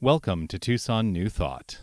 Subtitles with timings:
[0.00, 1.80] Welcome to Tucson New Thought.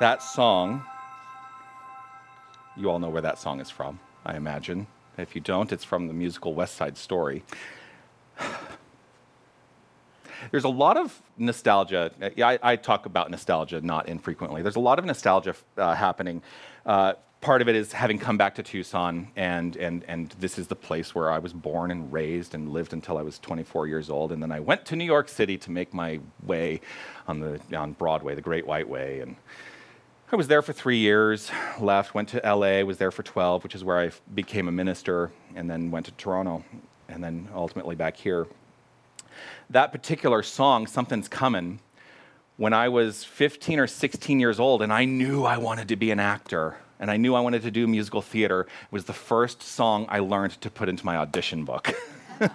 [0.00, 0.82] That song,
[2.76, 4.88] you all know where that song is from, I imagine.
[5.16, 7.44] If you don't, it's from the musical West Side Story.
[10.50, 12.10] There's a lot of nostalgia.
[12.38, 14.62] I, I, talk about nostalgia not infrequently.
[14.62, 16.42] There's a lot of nostalgia uh, happening.
[16.84, 20.68] Uh, part of it is having come back to Tucson, and, and, and this is
[20.68, 24.08] the place where I was born and raised and lived until I was 24 years
[24.08, 24.32] old.
[24.32, 26.80] And then I went to New York City to make my way
[27.26, 29.20] on, the, on Broadway, the Great White Way.
[29.20, 29.36] And
[30.30, 33.74] I was there for three years, left, went to LA, was there for 12, which
[33.74, 36.64] is where I became a minister, and then went to Toronto,
[37.08, 38.46] and then ultimately back here.
[39.70, 41.80] That particular song, Something's Coming,
[42.56, 46.10] when I was 15 or 16 years old, and I knew I wanted to be
[46.10, 50.06] an actor, and I knew I wanted to do musical theater, was the first song
[50.08, 51.94] I learned to put into my audition book.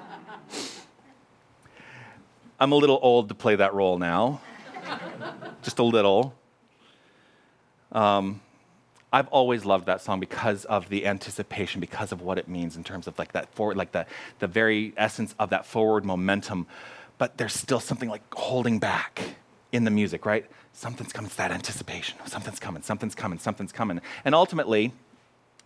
[2.59, 4.41] I'm a little old to play that role now,
[5.61, 6.33] just a little.
[7.91, 8.41] Um,
[9.11, 12.83] I've always loved that song because of the anticipation, because of what it means in
[12.83, 14.05] terms of like that forward, like the,
[14.39, 16.67] the very essence of that forward momentum.
[17.17, 19.36] But there's still something like holding back
[19.72, 20.45] in the music, right?
[20.73, 21.27] Something's coming.
[21.27, 22.17] It's that anticipation.
[22.25, 22.83] Something's coming.
[22.83, 23.39] Something's coming.
[23.39, 24.02] Something's coming.
[24.25, 24.91] And ultimately,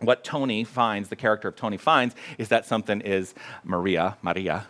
[0.00, 3.34] what Tony finds, the character of Tony finds, is that something is
[3.64, 4.66] Maria, Maria,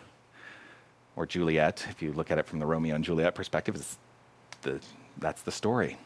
[1.15, 1.85] or Juliet.
[1.89, 3.97] If you look at it from the Romeo and Juliet perspective, is
[4.63, 4.81] the,
[5.17, 5.97] that's the story.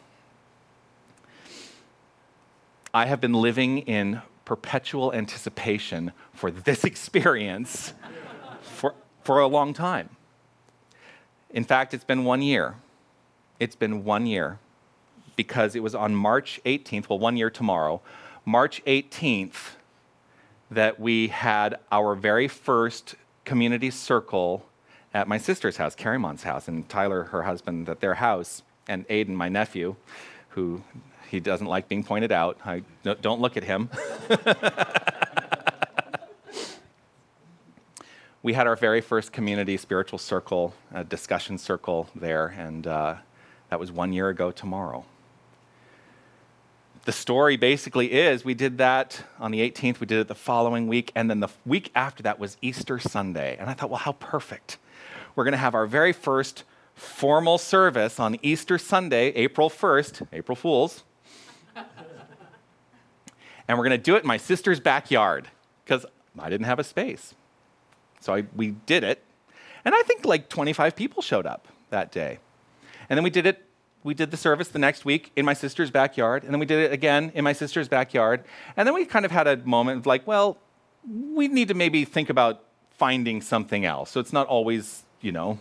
[2.94, 7.94] I have been living in perpetual anticipation for this experience
[8.62, 10.10] for, for a long time.
[11.50, 12.76] In fact, it's been one year.
[13.60, 14.60] It's been one year
[15.36, 18.02] because it was on March 18th, well, one year tomorrow,
[18.46, 19.76] March 18th,
[20.72, 23.16] that we had our very first
[23.46, 24.66] community circle
[25.14, 29.08] at my sister's house, Carrie Mon's house, and Tyler, her husband, at their house, and
[29.08, 29.96] Aiden, my nephew,
[30.50, 30.84] who
[31.30, 32.58] he doesn't like being pointed out.
[32.66, 33.90] I, don't look at him.
[38.44, 43.16] we had our very first community spiritual circle, a discussion circle there, and uh,
[43.70, 45.04] that was one year ago tomorrow.
[47.06, 50.88] The story basically is we did that on the 18th, we did it the following
[50.88, 53.56] week, and then the week after that was Easter Sunday.
[53.60, 54.78] And I thought, well, how perfect.
[55.36, 56.64] We're going to have our very first
[56.96, 61.04] formal service on Easter Sunday, April 1st, April Fools,
[63.68, 65.48] and we're going to do it in my sister's backyard
[65.84, 66.06] because
[66.40, 67.36] I didn't have a space.
[68.20, 69.24] So I, we did it.
[69.86, 72.40] And I think like 25 people showed up that day.
[73.10, 73.64] And then we did it,
[74.04, 76.44] we did the service the next week in my sister's backyard.
[76.44, 78.44] And then we did it again in my sister's backyard.
[78.76, 80.58] And then we kind of had a moment of like, well,
[81.34, 84.12] we need to maybe think about finding something else.
[84.12, 85.60] So it's not always, you know,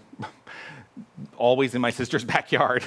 [1.37, 2.85] always in my sister's backyard.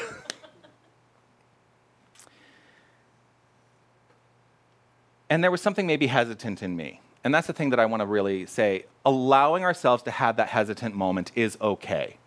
[5.30, 7.02] And there was something maybe hesitant in me.
[7.24, 8.86] And that's the thing that I want to really say.
[9.06, 12.18] Allowing ourselves to have that hesitant moment is okay.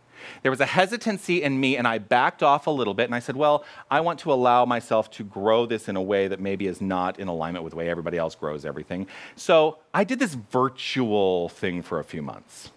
[0.43, 3.19] There was a hesitancy in me, and I backed off a little bit, and I
[3.19, 6.67] said, Well, I want to allow myself to grow this in a way that maybe
[6.67, 9.07] is not in alignment with the way everybody else grows everything.
[9.35, 12.71] So I did this virtual thing for a few months.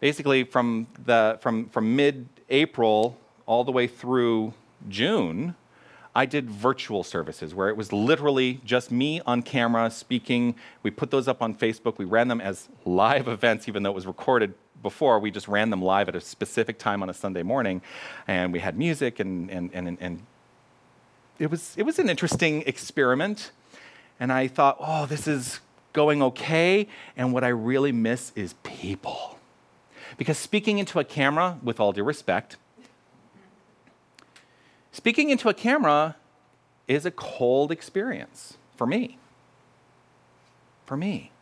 [0.00, 3.16] Basically, from, the, from, from mid April
[3.46, 4.54] all the way through
[4.88, 5.54] June,
[6.14, 10.54] I did virtual services where it was literally just me on camera speaking.
[10.82, 11.98] We put those up on Facebook.
[11.98, 15.18] We ran them as live events, even though it was recorded before.
[15.18, 17.82] We just ran them live at a specific time on a Sunday morning.
[18.28, 20.22] And we had music, and, and, and, and
[21.40, 23.50] it, was, it was an interesting experiment.
[24.20, 25.58] And I thought, oh, this is
[25.92, 26.86] going okay.
[27.16, 29.38] And what I really miss is people.
[30.16, 32.56] Because speaking into a camera, with all due respect,
[34.94, 36.14] Speaking into a camera
[36.86, 39.18] is a cold experience for me.
[40.86, 41.32] For me.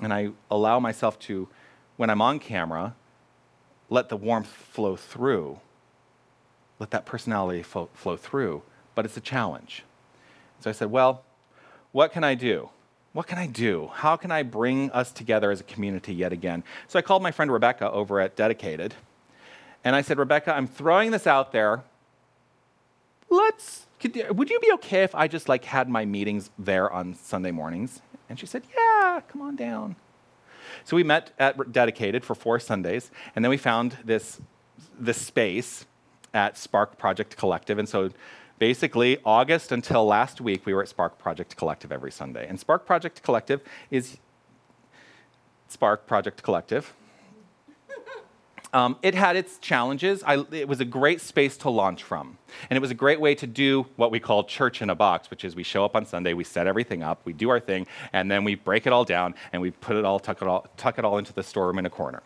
[0.00, 1.48] And I allow myself to,
[1.98, 2.94] when I'm on camera,
[3.90, 5.60] let the warmth flow through,
[6.78, 8.62] let that personality flow, flow through.
[8.94, 9.84] But it's a challenge.
[10.60, 11.24] So I said, well,
[11.92, 12.70] what can I do?
[13.12, 13.90] What can I do?
[13.92, 16.64] How can I bring us together as a community yet again?
[16.88, 18.94] So I called my friend Rebecca over at Dedicated.
[19.84, 21.84] And I said, Rebecca, I'm throwing this out there
[23.32, 27.14] let's, could, would you be okay if I just like had my meetings there on
[27.14, 28.02] Sunday mornings?
[28.28, 29.96] And she said, yeah, come on down.
[30.84, 34.40] So we met at Dedicated for four Sundays, and then we found this,
[34.98, 35.86] this space
[36.32, 37.78] at Spark Project Collective.
[37.78, 38.10] And so
[38.58, 42.46] basically August until last week, we were at Spark Project Collective every Sunday.
[42.48, 44.18] And Spark Project Collective is
[45.68, 46.94] Spark Project Collective.
[48.74, 50.22] Um, it had its challenges.
[50.22, 52.38] I, it was a great space to launch from.
[52.70, 55.30] And it was a great way to do what we call church in a box,
[55.30, 57.86] which is we show up on Sunday, we set everything up, we do our thing,
[58.14, 60.66] and then we break it all down and we put it all, tuck it all,
[60.78, 62.22] tuck it all into the storeroom in a corner.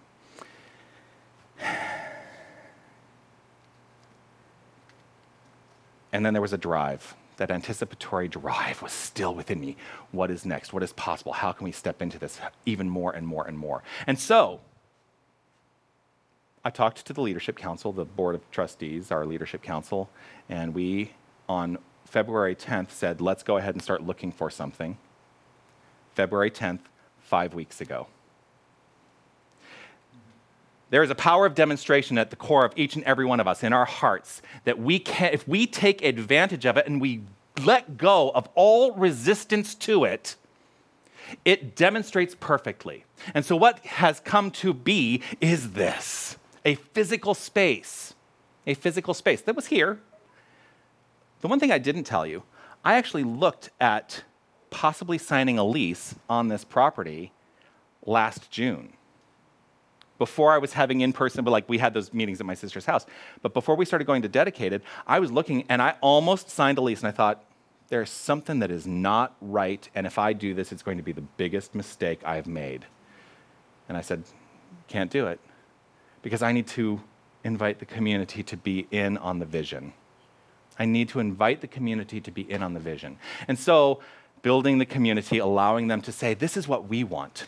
[6.12, 7.14] And then there was a drive.
[7.38, 9.76] That anticipatory drive was still within me.
[10.12, 10.72] What is next?
[10.72, 11.32] What is possible?
[11.32, 13.82] How can we step into this even more and more and more?
[14.06, 14.60] And so,
[16.66, 20.10] I talked to the leadership council, the board of trustees, our leadership council,
[20.48, 21.12] and we,
[21.48, 24.98] on February 10th, said, let's go ahead and start looking for something.
[26.16, 26.80] February 10th,
[27.20, 28.08] five weeks ago.
[30.90, 33.46] There is a power of demonstration at the core of each and every one of
[33.46, 37.20] us in our hearts that we can, if we take advantage of it and we
[37.62, 40.34] let go of all resistance to it,
[41.44, 43.04] it demonstrates perfectly.
[43.34, 48.14] And so, what has come to be is this a physical space.
[48.66, 50.00] A physical space that was here.
[51.40, 52.42] The one thing I didn't tell you,
[52.84, 54.24] I actually looked at
[54.68, 57.32] possibly signing a lease on this property
[58.04, 58.94] last June
[60.18, 62.86] before I was having in person, but like we had those meetings at my sister's
[62.86, 63.06] house.
[63.42, 66.80] But before we started going to dedicated, I was looking and I almost signed a
[66.80, 67.44] lease and I thought,
[67.88, 69.88] there's something that is not right.
[69.94, 72.86] And if I do this, it's going to be the biggest mistake I've made.
[73.88, 74.24] And I said,
[74.88, 75.38] can't do it
[76.26, 77.00] because I need to
[77.44, 79.92] invite the community to be in on the vision.
[80.76, 83.18] I need to invite the community to be in on the vision.
[83.46, 84.00] And so,
[84.42, 87.46] building the community, allowing them to say, this is what we want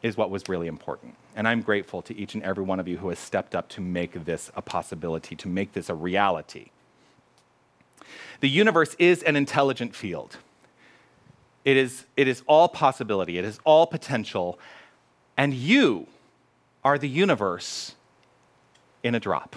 [0.00, 1.14] is what was really important.
[1.34, 3.82] And I'm grateful to each and every one of you who has stepped up to
[3.82, 6.70] make this a possibility, to make this a reality.
[8.40, 10.38] The universe is an intelligent field.
[11.66, 14.58] It is, it is all possibility, it is all potential,
[15.36, 16.06] and you
[16.82, 17.92] are the universe
[19.06, 19.56] in a drop.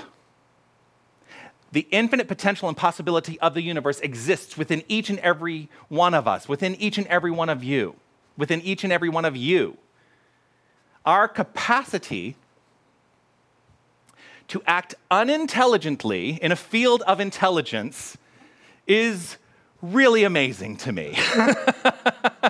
[1.71, 6.27] The infinite potential and possibility of the universe exists within each and every one of
[6.27, 7.95] us, within each and every one of you,
[8.37, 9.77] within each and every one of you
[11.05, 12.35] our capacity
[14.47, 18.17] to act unintelligently in a field of intelligence
[18.87, 19.37] is
[19.81, 21.17] really amazing to me.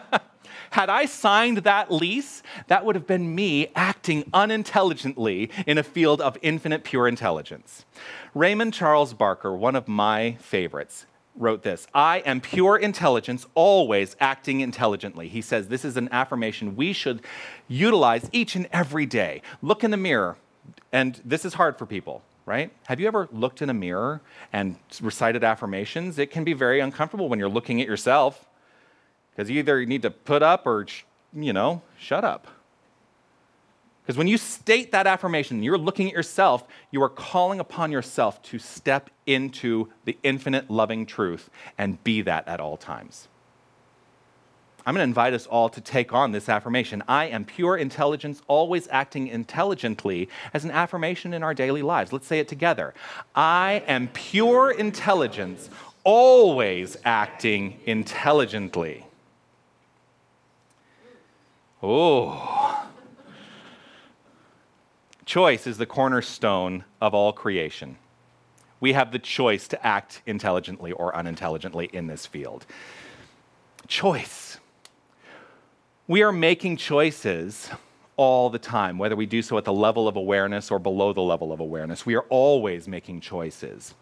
[0.71, 6.21] Had I signed that lease, that would have been me acting unintelligently in a field
[6.21, 7.86] of infinite pure intelligence.
[8.33, 11.06] Raymond Charles Barker, one of my favorites,
[11.36, 15.27] wrote this I am pure intelligence, always acting intelligently.
[15.27, 17.21] He says this is an affirmation we should
[17.68, 19.42] utilize each and every day.
[19.62, 20.38] Look in the mirror,
[20.92, 22.71] and this is hard for people, right?
[22.88, 24.21] Have you ever looked in a mirror
[24.54, 26.19] and recited affirmations?
[26.19, 28.49] It can be very uncomfortable when you're looking at yourself
[29.39, 30.86] because either you either need to put up or,
[31.33, 32.45] you know, shut up.
[34.03, 38.41] Because when you state that affirmation, you're looking at yourself, you are calling upon yourself
[38.44, 43.30] to step into the infinite loving truth and be that at all times.
[44.86, 47.01] I'm going to invite us all to take on this affirmation.
[47.07, 52.12] I am pure intelligence, always acting intelligently, as an affirmation in our daily lives.
[52.12, 52.94] Let's say it together.
[53.33, 55.69] I am pure intelligence,
[56.03, 59.06] always acting intelligently.
[61.81, 62.88] Oh.
[65.26, 67.98] Choice is the cornerstone of all creation.
[68.80, 72.66] We have the choice to act intelligently or unintelligently in this field.
[73.88, 74.57] Choice.
[76.07, 77.69] We are making choices
[78.18, 81.21] all the time, whether we do so at the level of awareness or below the
[81.21, 82.06] level of awareness.
[82.06, 83.94] We are always making choices.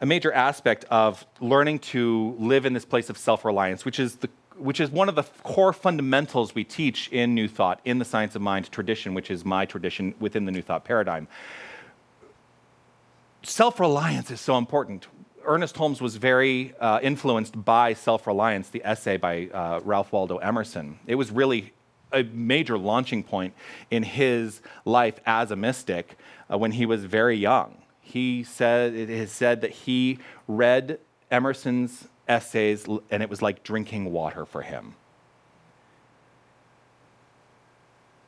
[0.00, 4.16] A major aspect of learning to live in this place of self reliance, which is
[4.16, 8.04] the which is one of the core fundamentals we teach in New Thought, in the
[8.04, 11.28] Science of Mind tradition, which is my tradition within the New Thought paradigm.
[13.42, 15.06] Self reliance is so important.
[15.44, 20.36] Ernest Holmes was very uh, influenced by Self Reliance, the essay by uh, Ralph Waldo
[20.38, 20.98] Emerson.
[21.06, 21.72] It was really
[22.12, 23.54] a major launching point
[23.90, 26.16] in his life as a mystic
[26.50, 27.78] uh, when he was very young.
[28.00, 30.98] He said, it is said that he read
[31.30, 34.94] Emerson's essays, and it was like drinking water for him.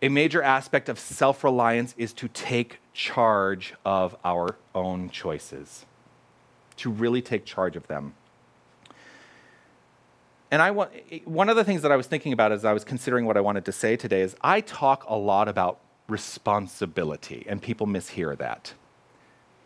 [0.02, 5.86] A major aspect of self reliance is to take charge of our own choices,
[6.76, 8.14] to really take charge of them.
[10.50, 12.72] And I want, eh, one of the things that I was thinking about as I
[12.72, 17.44] was considering what I wanted to say today is I talk a lot about responsibility,
[17.48, 18.74] and people mishear that.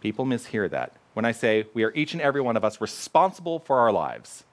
[0.01, 0.93] People mishear that.
[1.19, 4.45] When I say we are each and every one of us responsible for our lives.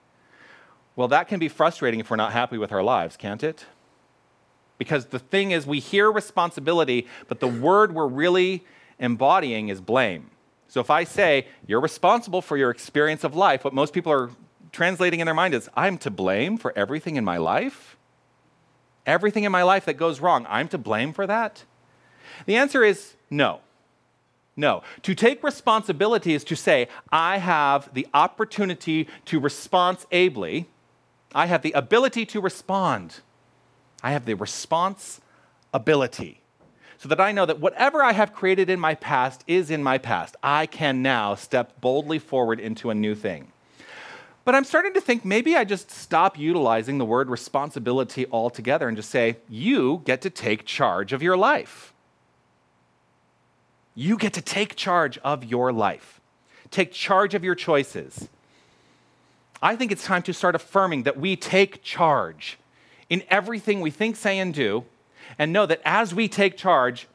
[0.95, 3.67] Well, that can be frustrating if we're not happy with our lives, can't it?
[4.79, 8.65] Because the thing is, we hear responsibility, but the word we're really
[8.97, 10.31] embodying is blame.
[10.67, 14.31] So if I say, you're responsible for your experience of life, what most people are
[14.71, 17.95] translating in their mind is, I'm to blame for everything in my life?
[19.05, 21.63] Everything in my life that goes wrong, I'm to blame for that?
[22.47, 23.59] The answer is no.
[24.57, 24.83] No.
[25.01, 30.67] To take responsibility is to say, I have the opportunity to respond ably.
[31.33, 33.19] I have the ability to respond.
[34.01, 35.19] I have the response
[35.73, 36.41] ability
[36.97, 39.97] so that I know that whatever I have created in my past is in my
[39.97, 40.37] past.
[40.41, 43.51] I can now step boldly forward into a new thing.
[44.45, 48.95] But I'm starting to think maybe I just stop utilizing the word responsibility altogether and
[48.95, 51.94] just say, you get to take charge of your life.
[53.95, 56.19] You get to take charge of your life,
[56.69, 58.27] take charge of your choices.
[59.61, 62.57] I think it's time to start affirming that we take charge
[63.09, 64.83] in everything we think, say, and do,
[65.39, 67.07] and know that as we take charge,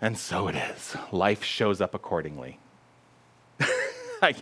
[0.00, 2.58] and so it is, life shows up accordingly.
[4.22, 4.34] I,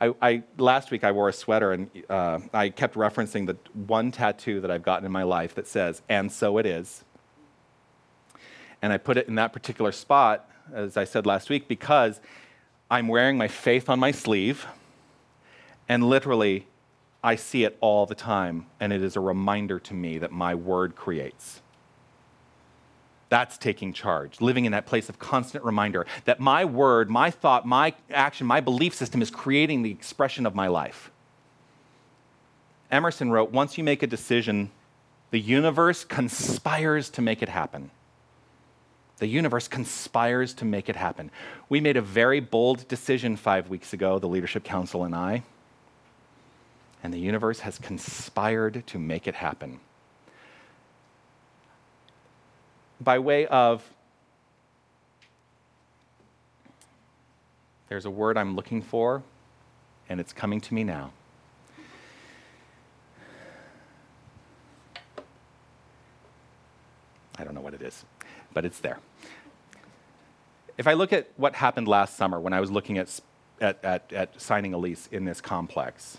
[0.00, 4.10] I, I, last week I wore a sweater and uh, I kept referencing the one
[4.10, 7.04] tattoo that I've gotten in my life that says, and so it is.
[8.82, 12.20] And I put it in that particular spot, as I said last week, because
[12.90, 14.66] I'm wearing my faith on my sleeve,
[15.88, 16.66] and literally
[17.24, 20.54] I see it all the time, and it is a reminder to me that my
[20.54, 21.62] word creates.
[23.28, 27.64] That's taking charge, living in that place of constant reminder that my word, my thought,
[27.64, 31.10] my action, my belief system is creating the expression of my life.
[32.90, 34.70] Emerson wrote Once you make a decision,
[35.30, 37.90] the universe conspires to make it happen.
[39.22, 41.30] The universe conspires to make it happen.
[41.68, 45.44] We made a very bold decision five weeks ago, the Leadership Council and I
[47.04, 49.78] and the universe has conspired to make it happen.
[53.00, 53.88] By way of,
[57.88, 59.22] there's a word I'm looking for,
[60.08, 61.12] and it's coming to me now.
[67.38, 68.04] I don't know what it is,
[68.52, 68.98] but it's there.
[70.78, 73.20] If I look at what happened last summer when I was looking at,
[73.60, 76.18] at, at, at signing a lease in this complex,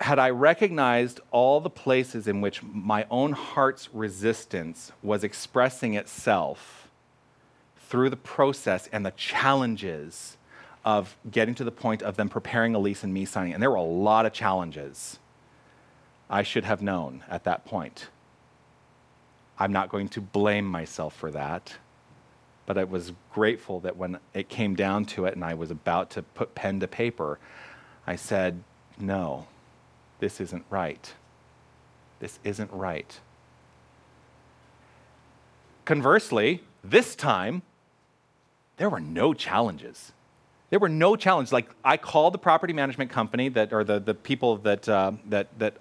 [0.00, 6.88] had I recognized all the places in which my own heart's resistance was expressing itself
[7.88, 10.36] through the process and the challenges
[10.84, 13.70] of getting to the point of them preparing a lease and me signing, and there
[13.70, 15.18] were a lot of challenges,
[16.30, 18.08] I should have known at that point.
[19.58, 21.76] I'm not going to blame myself for that,
[22.66, 26.10] but I was grateful that when it came down to it and I was about
[26.10, 27.38] to put pen to paper,
[28.06, 28.62] I said,
[28.98, 29.46] no
[30.20, 31.14] this isn't right.
[32.20, 33.20] This isn't right.
[35.84, 37.62] Conversely, this time,
[38.76, 40.12] there were no challenges.
[40.70, 41.52] There were no challenges.
[41.52, 45.58] Like I called the property management company that, or the, the people that, uh, that,
[45.58, 45.76] that,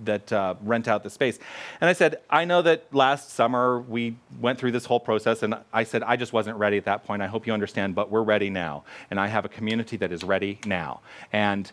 [0.00, 1.38] that uh, rent out the space.
[1.80, 5.56] And I said, I know that last summer we went through this whole process, and
[5.72, 7.22] I said, I just wasn't ready at that point.
[7.22, 8.84] I hope you understand, but we're ready now.
[9.10, 11.00] And I have a community that is ready now.
[11.32, 11.70] And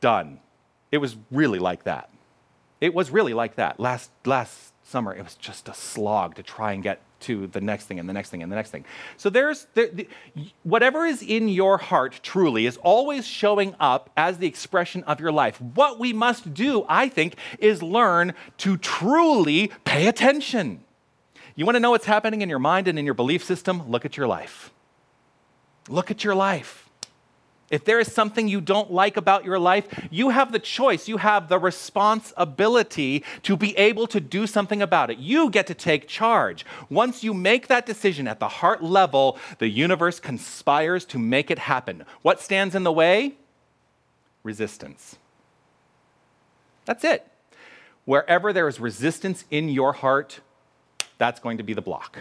[0.00, 0.40] done.
[0.90, 2.10] It was really like that.
[2.80, 3.80] It was really like that.
[3.80, 7.86] Last, last summer, it was just a slog to try and get to the next
[7.86, 8.84] thing and the next thing and the next thing.
[9.16, 10.08] So there's there, the,
[10.62, 15.32] whatever is in your heart truly is always showing up as the expression of your
[15.32, 15.60] life.
[15.60, 20.84] What we must do, I think, is learn to truly pay attention.
[21.54, 23.90] You want to know what's happening in your mind and in your belief system?
[23.90, 24.72] Look at your life.
[25.88, 26.87] Look at your life.
[27.70, 31.18] If there is something you don't like about your life, you have the choice, you
[31.18, 35.18] have the responsibility to be able to do something about it.
[35.18, 36.64] You get to take charge.
[36.88, 41.58] Once you make that decision at the heart level, the universe conspires to make it
[41.58, 42.04] happen.
[42.22, 43.34] What stands in the way?
[44.42, 45.16] Resistance.
[46.86, 47.26] That's it.
[48.06, 50.40] Wherever there is resistance in your heart,
[51.18, 52.20] that's going to be the block.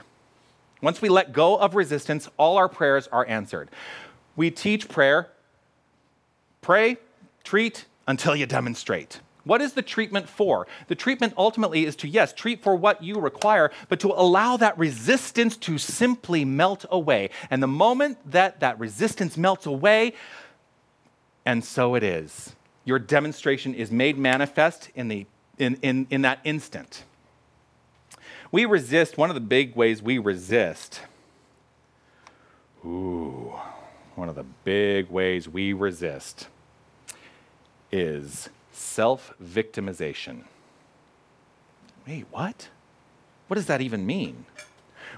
[0.82, 3.70] Once we let go of resistance, all our prayers are answered.
[4.36, 5.30] We teach prayer
[6.62, 6.98] Pray,
[7.44, 9.20] treat until you demonstrate.
[9.44, 10.68] What is the treatment for?
[10.90, 14.78] The treatment ultimately is to, yes, treat for what you require, but to allow that
[14.78, 17.30] resistance to simply melt away.
[17.50, 20.14] And the moment that that resistance melts away,
[21.46, 25.26] and so it is, your demonstration is made manifest in, the,
[25.58, 27.06] in, in, in that instant.
[28.52, 31.02] We resist, one of the big ways we resist.
[32.86, 33.54] Ooh,
[34.18, 36.48] one of the big ways we resist
[37.92, 40.44] is self victimization.
[42.08, 42.70] Wait, what?
[43.48, 44.46] What does that even mean?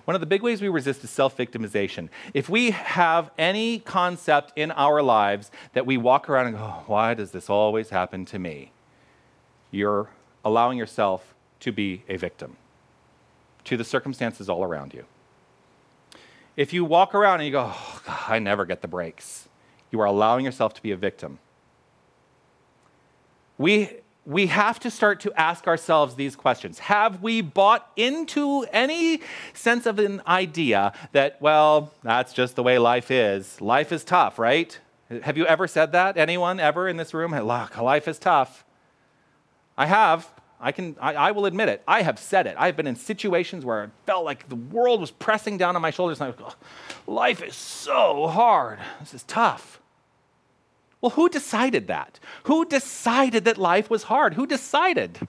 [0.03, 2.09] One of the big ways we resist is self victimization.
[2.33, 7.13] If we have any concept in our lives that we walk around and go, why
[7.13, 8.71] does this always happen to me?
[9.71, 10.09] You're
[10.43, 12.57] allowing yourself to be a victim
[13.63, 15.05] to the circumstances all around you.
[16.55, 19.47] If you walk around and you go, oh, God, I never get the breaks,
[19.91, 21.39] you are allowing yourself to be a victim.
[23.57, 26.77] We we have to start to ask ourselves these questions.
[26.77, 29.21] Have we bought into any
[29.55, 33.59] sense of an idea that, well, that's just the way life is?
[33.59, 34.77] Life is tough, right?
[35.23, 36.15] Have you ever said that?
[36.15, 37.31] Anyone ever in this room?
[37.31, 38.63] Look, life is tough.
[39.75, 40.31] I have.
[40.61, 41.81] I can I, I, will admit it.
[41.87, 42.55] I have said it.
[42.57, 45.91] I've been in situations where I felt like the world was pressing down on my
[45.91, 46.53] shoulders and I was going,
[47.07, 48.79] life is so hard.
[48.99, 49.79] This is tough.
[51.01, 52.19] Well, who decided that?
[52.43, 54.33] Who decided that life was hard?
[54.33, 55.19] Who decided?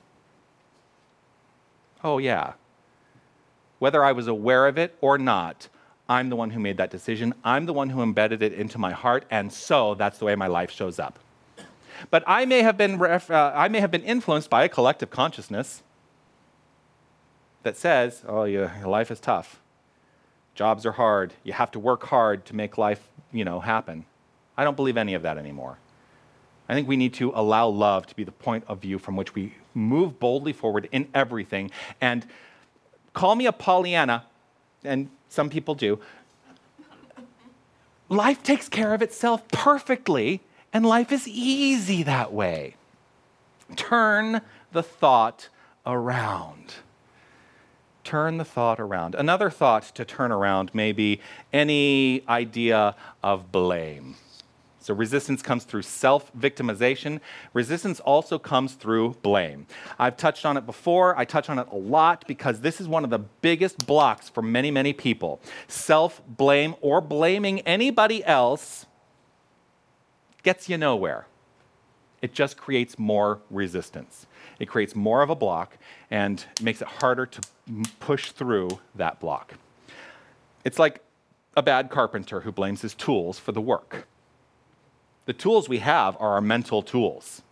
[2.02, 2.54] Oh, yeah.
[3.78, 5.68] Whether I was aware of it or not,
[6.08, 7.34] I'm the one who made that decision.
[7.44, 10.48] I'm the one who embedded it into my heart, and so that's the way my
[10.48, 11.18] life shows up.
[12.08, 15.10] But I may have been, ref- uh, I may have been influenced by a collective
[15.10, 15.82] consciousness
[17.62, 19.60] that says, oh, your life is tough.
[20.54, 21.34] Jobs are hard.
[21.44, 24.06] You have to work hard to make life, you know, happen.
[24.56, 25.78] I don't believe any of that anymore.
[26.68, 29.34] I think we need to allow love to be the point of view from which
[29.34, 31.70] we move boldly forward in everything.
[32.00, 32.24] And
[33.12, 34.24] call me a Pollyanna,
[34.84, 35.98] and some people do.
[38.08, 40.42] life takes care of itself perfectly,
[40.72, 42.76] and life is easy that way.
[43.76, 44.40] Turn
[44.72, 45.48] the thought
[45.86, 46.74] around.
[48.04, 49.14] Turn the thought around.
[49.14, 51.20] Another thought to turn around may be
[51.52, 54.16] any idea of blame.
[54.82, 57.20] So resistance comes through self victimization.
[57.52, 59.66] Resistance also comes through blame.
[59.98, 61.16] I've touched on it before.
[61.18, 64.42] I touch on it a lot because this is one of the biggest blocks for
[64.42, 65.40] many, many people.
[65.68, 68.86] Self blame or blaming anybody else
[70.42, 71.26] gets you nowhere.
[72.22, 74.26] It just creates more resistance.
[74.58, 75.78] It creates more of a block
[76.10, 77.40] and makes it harder to
[77.98, 79.54] push through that block.
[80.64, 81.02] It's like
[81.56, 84.06] a bad carpenter who blames his tools for the work.
[85.24, 87.42] The tools we have are our mental tools.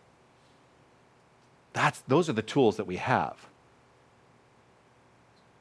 [1.72, 3.46] That's, those are the tools that we have.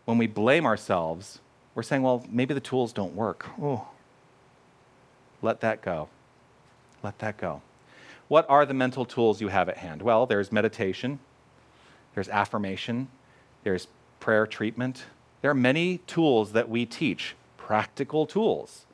[0.05, 1.39] When we blame ourselves,
[1.75, 3.47] we're saying, well, maybe the tools don't work.
[3.61, 3.87] Oh,
[5.41, 6.09] let that go.
[7.07, 7.61] Let that go.
[8.27, 10.01] What are the mental tools you have at hand?
[10.01, 11.19] Well, there's meditation,
[12.13, 13.07] there's affirmation,
[13.63, 13.87] there's
[14.19, 15.05] prayer treatment.
[15.41, 18.85] There are many tools that we teach, practical tools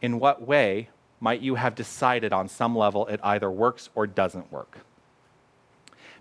[0.00, 0.88] in what way
[1.20, 4.78] might you have decided on some level it either works or doesn't work?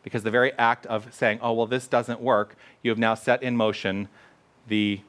[0.04, 3.42] Because the very act of saying, oh, well, this doesn't work, you have now set
[3.42, 4.10] in motion
[4.68, 5.00] the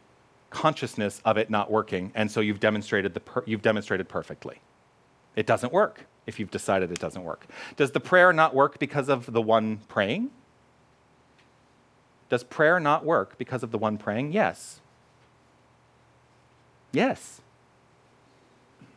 [0.55, 4.61] consciousness of it not working, and so you've demonstrated, the per- you've demonstrated perfectly.
[5.37, 7.47] It doesn't work if you've decided it doesn't work.
[7.77, 10.31] Does the prayer not work because of the one praying?
[12.31, 14.33] Does prayer not work because of the one praying?
[14.33, 14.81] Yes.
[16.93, 17.41] Yes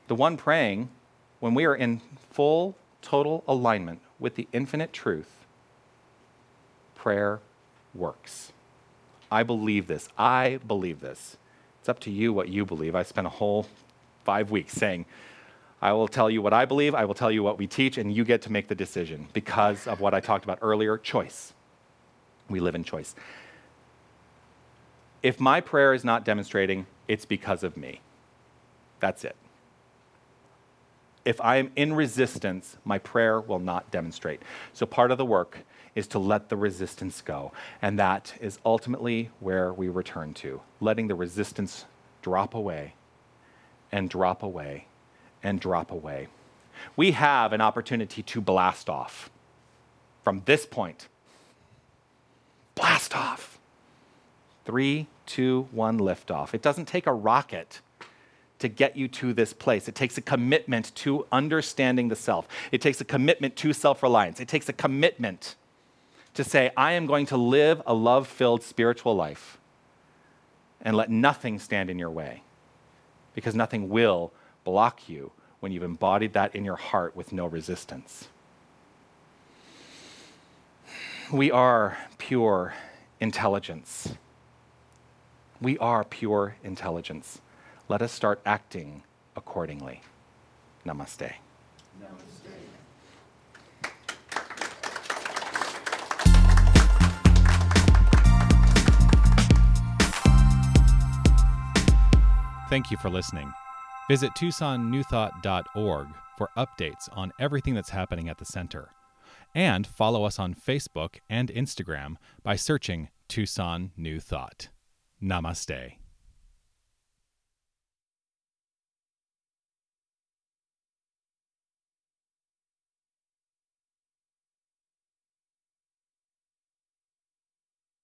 [0.08, 0.90] the one praying,
[1.40, 5.46] when we are in full, total alignment with the infinite truth,
[6.96, 7.40] prayer
[7.94, 8.52] works.
[9.32, 10.08] I believe this.
[10.18, 11.38] I believe this.
[11.88, 12.96] It's up to you what you believe.
[12.96, 13.66] I spent a whole
[14.26, 15.06] five weeks saying,
[15.82, 18.14] I will tell you what I believe, I will tell you what we teach, and
[18.14, 21.54] you get to make the decision because of what I talked about earlier choice.
[22.50, 23.16] We live in choice.
[25.24, 28.02] If my prayer is not demonstrating, it's because of me.
[29.00, 29.38] That's it
[31.28, 34.42] if I am in resistance, my prayer will not demonstrate.
[34.72, 35.60] So part of the work
[35.98, 37.52] is to let the resistance go.
[37.82, 41.86] And that is ultimately where we return to, letting the resistance
[42.22, 42.94] drop away
[43.92, 44.86] and drop away
[45.42, 46.28] and drop away.
[46.96, 49.32] We have an opportunity to blast off
[50.24, 51.08] from this point.
[52.76, 53.58] Blast off.
[54.66, 56.54] Three, two, one, lift off.
[56.54, 57.82] It doesn't take a rocket
[58.60, 59.88] to get you to this place.
[59.88, 62.48] It takes a commitment to understanding the self.
[62.72, 64.40] It takes a commitment to self reliance.
[64.40, 65.56] It takes a commitment
[66.38, 69.58] to say, I am going to live a love filled spiritual life
[70.82, 72.44] and let nothing stand in your way
[73.34, 74.32] because nothing will
[74.64, 78.28] block you when you've embodied that in your heart with no resistance.
[81.32, 82.76] We are pure
[83.20, 84.14] intelligence.
[85.60, 87.42] We are pure intelligence.
[87.90, 89.02] Let us start acting
[89.36, 90.02] accordingly.
[90.86, 91.34] Namaste.
[102.70, 103.52] Thank you for listening.
[104.10, 108.90] Visit TucsonNewThought.org for updates on everything that's happening at the center.
[109.56, 114.70] And follow us on Facebook and Instagram by searching Tucson New Thought.
[115.24, 115.94] Namaste.